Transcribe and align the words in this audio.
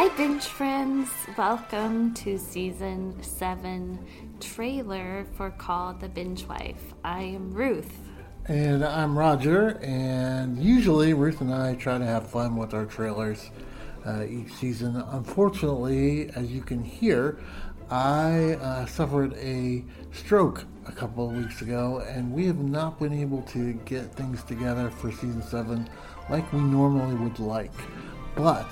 Hi, 0.00 0.08
binge 0.16 0.46
friends. 0.46 1.10
Welcome 1.36 2.14
to 2.14 2.38
season 2.38 3.22
seven 3.22 3.98
trailer 4.40 5.26
for 5.36 5.50
Call 5.50 5.92
the 5.92 6.08
Binge 6.08 6.46
Wife. 6.46 6.94
I 7.04 7.20
am 7.20 7.52
Ruth. 7.52 7.92
And 8.46 8.82
I'm 8.82 9.18
Roger, 9.18 9.78
and 9.82 10.58
usually 10.58 11.12
Ruth 11.12 11.42
and 11.42 11.52
I 11.52 11.74
try 11.74 11.98
to 11.98 12.04
have 12.06 12.30
fun 12.30 12.56
with 12.56 12.72
our 12.72 12.86
trailers 12.86 13.50
uh, 14.06 14.24
each 14.24 14.50
season. 14.54 14.96
Unfortunately, 14.96 16.30
as 16.34 16.50
you 16.50 16.62
can 16.62 16.82
hear, 16.82 17.38
I 17.90 18.54
uh, 18.54 18.86
suffered 18.86 19.34
a 19.34 19.84
stroke 20.12 20.64
a 20.86 20.92
couple 20.92 21.28
of 21.28 21.36
weeks 21.36 21.60
ago, 21.60 22.02
and 22.08 22.32
we 22.32 22.46
have 22.46 22.58
not 22.58 22.98
been 22.98 23.12
able 23.12 23.42
to 23.52 23.74
get 23.84 24.14
things 24.14 24.42
together 24.44 24.88
for 24.88 25.12
season 25.12 25.42
seven 25.42 25.90
like 26.30 26.50
we 26.54 26.60
normally 26.60 27.16
would 27.16 27.38
like. 27.38 27.74
But 28.34 28.66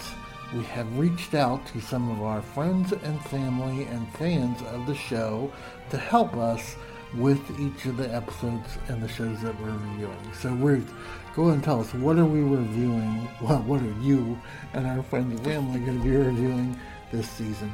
we 0.55 0.65
have 0.65 0.99
reached 0.99 1.35
out 1.35 1.67
to 1.67 1.81
some 1.81 2.11
of 2.11 2.23
our 2.23 2.41
friends 2.41 2.93
and 2.93 3.21
family 3.27 3.85
and 3.85 4.11
fans 4.15 4.61
of 4.63 4.87
the 4.87 4.95
show 4.95 5.53
to 5.91 5.99
help 5.99 6.35
us 6.37 6.77
with 7.15 7.41
each 7.61 7.87
of 7.87 7.97
the 7.97 8.15
episodes 8.15 8.79
and 8.89 9.03
the 9.03 9.09
shows 9.09 9.41
that 9.43 9.59
we're 9.61 9.71
reviewing. 9.71 10.33
So 10.35 10.51
Ruth, 10.51 10.91
go 11.35 11.45
ahead 11.45 11.55
and 11.55 11.65
tell 11.65 11.81
us 11.81 11.93
what 11.95 12.19
are 12.19 12.25
we 12.25 12.41
reviewing? 12.41 13.29
Well, 13.43 13.63
what 13.63 13.83
are 13.83 14.01
you 14.01 14.39
and 14.73 14.87
our 14.87 15.03
friends 15.03 15.33
and 15.33 15.45
family 15.45 15.81
going 15.81 15.99
to 15.99 16.05
be 16.05 16.17
reviewing 16.17 16.79
this 17.13 17.29
season? 17.29 17.71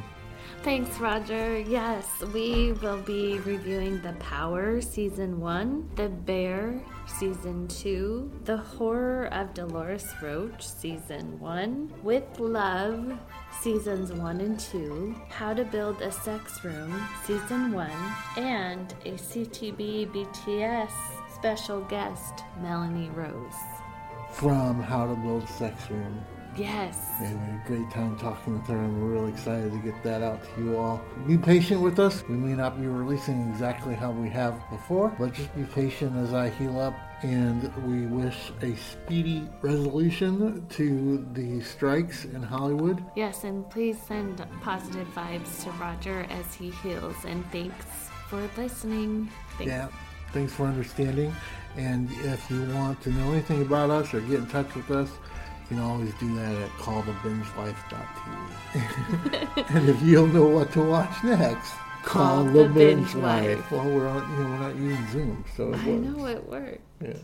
Thanks, 0.63 0.99
Roger. 0.99 1.59
Yes, 1.59 2.07
we 2.33 2.73
will 2.73 3.01
be 3.03 3.39
reviewing 3.41 4.01
The 4.01 4.15
Power 4.15 4.81
Season 4.81 5.39
1, 5.39 5.91
The 5.95 6.09
Bear 6.09 6.81
Season 7.07 7.69
2, 7.69 8.41
The 8.45 8.57
Horror 8.57 9.27
of 9.27 9.53
Dolores 9.53 10.07
Roach 10.23 10.67
Season 10.67 11.39
1, 11.39 11.93
With 12.03 12.41
Love 12.41 13.19
Seasons 13.61 14.13
1 14.13 14.41
and 14.41 14.59
2, 14.59 15.15
How 15.29 15.53
to 15.53 15.65
Build 15.65 16.01
a 16.01 16.11
Sex 16.11 16.65
Room 16.65 17.07
Season 17.27 17.73
1, 17.73 17.91
and 18.39 18.95
a 19.05 19.13
CTB 19.13 20.11
BTS 20.13 20.91
special 21.35 21.83
guest, 21.83 22.43
Melanie 22.63 23.11
Rogers. 23.11 23.55
From 24.33 24.83
How 24.83 25.07
to 25.07 25.15
Build 25.17 25.47
Sex 25.47 25.91
Room. 25.91 26.25
Yes. 26.57 26.99
Yeah, 27.21 27.33
we 27.33 27.39
had 27.39 27.61
a 27.65 27.69
great 27.69 27.91
time 27.91 28.17
talking 28.19 28.59
with 28.59 28.67
her, 28.69 28.77
and 28.77 29.03
we're 29.03 29.09
really 29.09 29.33
excited 29.33 29.73
to 29.73 29.79
get 29.79 30.03
that 30.03 30.23
out 30.23 30.43
to 30.43 30.63
you 30.63 30.77
all. 30.77 31.03
Be 31.27 31.37
patient 31.37 31.81
with 31.81 31.99
us. 31.99 32.23
We 32.29 32.37
may 32.37 32.55
not 32.55 32.81
be 32.81 32.87
releasing 32.87 33.49
exactly 33.51 33.95
how 33.95 34.11
we 34.11 34.29
have 34.31 34.59
before, 34.71 35.15
but 35.19 35.33
just 35.33 35.55
be 35.57 35.65
patient 35.65 36.17
as 36.17 36.33
I 36.33 36.51
heal 36.51 36.81
up. 36.81 36.95
And 37.23 37.75
we 37.87 38.07
wish 38.07 38.53
a 38.63 38.77
speedy 38.77 39.49
resolution 39.63 40.67
to 40.71 41.27
the 41.33 41.61
strikes 41.63 42.25
in 42.25 42.43
Hollywood. 42.43 43.03
Yes, 43.17 43.45
and 43.45 43.69
please 43.71 43.99
send 44.07 44.45
positive 44.61 45.09
vibes 45.15 45.65
to 45.65 45.71
Roger 45.73 46.27
as 46.31 46.55
he 46.55 46.71
heals. 46.71 47.17
And 47.25 47.45
thanks 47.51 47.87
for 48.29 48.49
listening. 48.57 49.31
Thanks. 49.57 49.71
Yeah, 49.71 49.89
thanks 50.33 50.53
for 50.53 50.67
understanding. 50.67 51.35
And 51.77 52.11
if 52.25 52.51
you 52.51 52.63
want 52.75 53.01
to 53.03 53.11
know 53.11 53.33
anything 53.33 53.63
about 53.63 53.91
us 53.91 54.13
or 54.13 54.21
get 54.21 54.41
in 54.41 54.47
touch 54.47 54.75
with 54.75 54.91
us, 54.91 55.11
you 55.71 55.77
can 55.77 55.85
always 55.85 56.13
do 56.15 56.35
that 56.37 56.55
at 56.55 56.71
callthebingewife.tv. 56.79 59.71
and 59.77 59.89
if 59.89 60.03
you 60.03 60.15
don't 60.15 60.33
know 60.35 60.47
what 60.47 60.73
to 60.73 60.83
watch 60.83 61.23
next, 61.25 61.73
call, 62.03 62.43
Call 62.43 62.45
the, 62.45 62.53
the 62.65 62.69
binge, 62.69 63.13
Binge 63.13 63.15
life. 63.17 63.59
Life. 63.59 63.71
Well, 63.73 63.85
we're 63.91 64.09
on, 64.09 64.31
you 64.33 64.39
know, 64.45 64.51
we're 64.51 64.59
not 64.59 64.77
using 64.77 65.07
Zoom, 65.09 65.45
so 65.57 65.73
it 65.73 65.77
I 65.77 65.89
works. 65.89 66.07
know 66.07 66.27
it 66.27 66.49
worked. 66.49 66.81
Yeah. 67.01 67.15